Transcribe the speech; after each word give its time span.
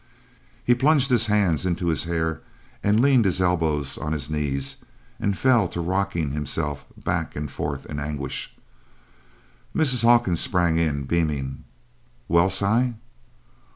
He 0.65 0.73
plunged 0.73 1.11
his 1.11 1.27
hands 1.27 1.63
into 1.63 1.85
his 1.89 2.05
hair 2.05 2.41
and 2.83 3.01
leaned 3.03 3.25
his 3.25 3.39
elbows 3.39 3.99
on 3.99 4.13
his 4.13 4.31
knees, 4.31 4.77
and 5.19 5.37
fell 5.37 5.67
to 5.67 5.79
rocking 5.79 6.31
himself 6.31 6.87
back 6.97 7.35
and 7.35 7.51
forth 7.51 7.85
in 7.85 7.99
anguish. 7.99 8.51
Mrs. 9.75 10.01
Hawkins 10.01 10.39
sprang 10.39 10.79
in, 10.79 11.03
beaming: 11.03 11.65
"Well, 12.27 12.49
Si?" 12.49 12.95